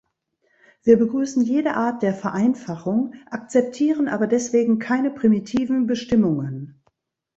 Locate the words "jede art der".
1.43-2.15